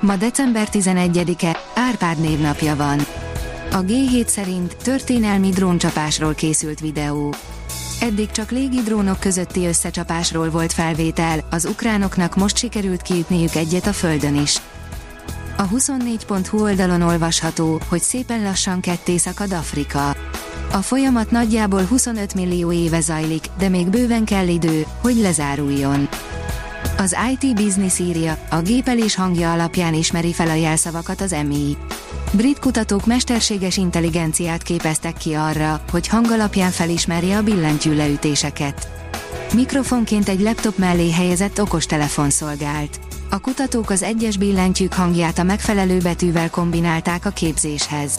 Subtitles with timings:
[0.00, 2.98] Ma december 11-e, Árpád névnapja van.
[3.72, 7.34] A G7 szerint történelmi dróncsapásról készült videó.
[8.00, 13.92] Eddig csak légi drónok közötti összecsapásról volt felvétel, az ukránoknak most sikerült kiütniük egyet a
[13.92, 14.56] földön is.
[15.56, 20.16] A 24.hu oldalon olvasható, hogy szépen lassan ketté szakad Afrika.
[20.72, 26.08] A folyamat nagyjából 25 millió éve zajlik, de még bőven kell idő, hogy lezáruljon.
[26.96, 31.76] Az IT Business írja, a gépelés hangja alapján ismeri fel a jelszavakat az MI.
[32.32, 38.88] Brit kutatók mesterséges intelligenciát képeztek ki arra, hogy hang alapján felismerje a billentyű leütéseket.
[39.54, 43.00] Mikrofonként egy laptop mellé helyezett okostelefon szolgált.
[43.30, 48.18] A kutatók az egyes billentyűk hangját a megfelelő betűvel kombinálták a képzéshez.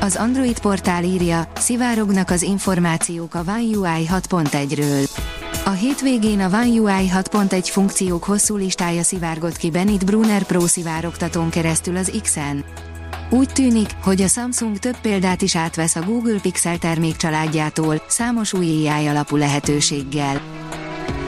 [0.00, 5.08] Az Android portál írja, szivárognak az információk a One UI 6.1-ről.
[5.70, 11.50] A hétvégén a One UI 6.1 funkciók hosszú listája szivárgott ki Benit Brunner Pro szivárogtatón
[11.50, 12.64] keresztül az X-en.
[13.28, 18.88] Úgy tűnik, hogy a Samsung több példát is átvesz a Google Pixel termékcsaládjától, számos új
[18.88, 20.40] AI alapú lehetőséggel.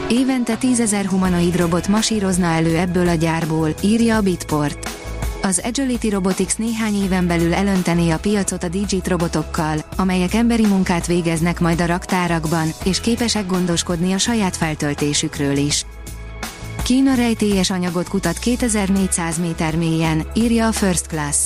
[0.09, 5.02] Évente tízezer humanoid robot masírozna elő ebből a gyárból, írja a Bitport.
[5.45, 11.07] Az Agility Robotics néhány éven belül elöntené a piacot a Digit robotokkal, amelyek emberi munkát
[11.07, 15.87] végeznek majd a raktárakban, és képesek gondoskodni a saját feltöltésükről is.
[16.85, 21.37] Kína rejtélyes anyagot kutat 2400 méter mélyen, írja a First Class.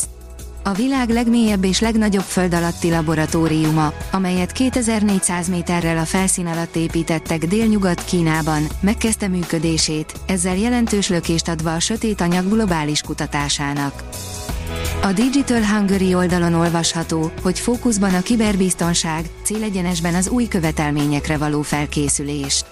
[0.66, 7.46] A világ legmélyebb és legnagyobb föld alatti laboratóriuma, amelyet 2400 méterrel a felszín alatt építettek
[7.46, 14.04] délnyugat Kínában, megkezdte működését, ezzel jelentős lökést adva a sötét anyag globális kutatásának.
[15.02, 22.64] A Digital Hungary oldalon olvasható, hogy fókuszban a kiberbiztonság, célegyenesben az új követelményekre való felkészülés.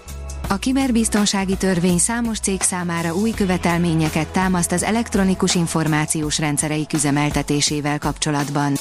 [0.54, 8.72] A kiberbiztonsági törvény számos cég számára új követelményeket támaszt az elektronikus információs rendszereik üzemeltetésével kapcsolatban.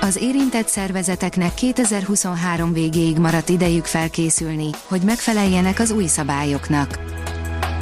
[0.00, 6.98] Az érintett szervezeteknek 2023 végéig maradt idejük felkészülni, hogy megfeleljenek az új szabályoknak.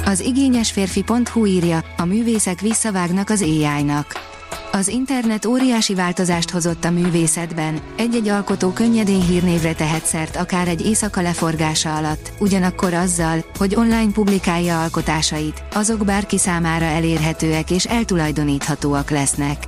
[0.05, 4.28] Az igényesférfi.hu írja, a művészek visszavágnak az AI-nak.
[4.71, 10.85] Az internet óriási változást hozott a művészetben, egy-egy alkotó könnyedén hírnévre tehet szert akár egy
[10.85, 19.09] éjszaka leforgása alatt, ugyanakkor azzal, hogy online publikálja alkotásait, azok bárki számára elérhetőek és eltulajdoníthatóak
[19.09, 19.63] lesznek.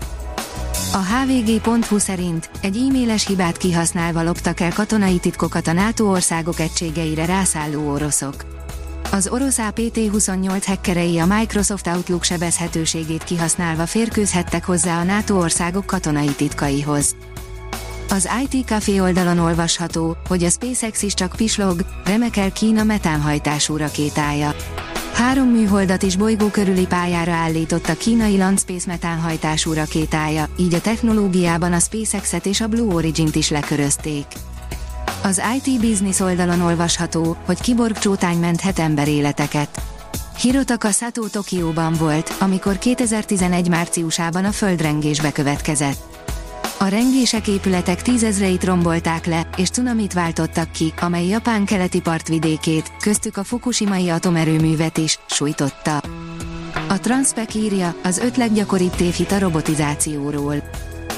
[0.93, 7.25] A hvg.hu szerint egy e-mailes hibát kihasználva loptak el katonai titkokat a NATO országok egységeire
[7.25, 8.35] rászálló oroszok.
[9.13, 16.27] Az orosz APT-28 hackerei a Microsoft Outlook sebezhetőségét kihasználva férkőzhettek hozzá a NATO országok katonai
[16.35, 17.15] titkaihoz.
[18.09, 24.55] Az IT Café oldalon olvasható, hogy a SpaceX is csak pislog, remekel Kína metánhajtású rakétája.
[25.13, 31.73] Három műholdat is bolygó körüli pályára állított a kínai Landspace metánhajtású rakétája, így a technológiában
[31.73, 34.25] a SpaceX-et és a Blue Origin-t is lekörözték.
[35.23, 39.81] Az IT Business oldalon olvasható, hogy kiborg csótány menthet emberéleteket.
[40.39, 46.09] Hirotaka Sato Tokióban volt, amikor 2011 márciusában a földrengés bekövetkezett.
[46.79, 53.37] A rengések épületek tízezreit rombolták le, és cunamit váltottak ki, amely Japán keleti partvidékét, köztük
[53.37, 56.01] a Fukushimai atomerőművet is, sújtotta.
[56.89, 60.55] A Transpec írja, az öt leggyakoribb tévhit a robotizációról.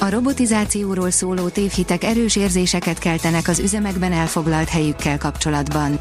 [0.00, 5.98] A robotizációról szóló tévhitek erős érzéseket keltenek az üzemekben elfoglalt helyükkel kapcsolatban.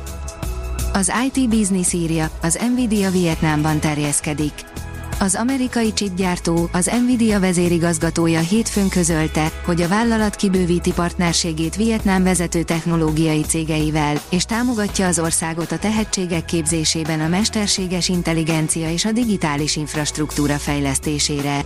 [0.93, 4.53] Az IT Business írja, az Nvidia Vietnámban terjeszkedik.
[5.19, 12.63] Az amerikai chipgyártó, az Nvidia vezérigazgatója hétfőn közölte, hogy a vállalat kibővíti partnerségét Vietnám vezető
[12.63, 19.75] technológiai cégeivel, és támogatja az országot a tehetségek képzésében a mesterséges intelligencia és a digitális
[19.75, 21.65] infrastruktúra fejlesztésére.